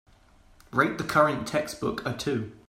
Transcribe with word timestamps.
Rate 0.71 0.97
the 0.97 1.03
current 1.03 1.47
textbook 1.47 2.03
a 2.07 2.13
two 2.17 2.53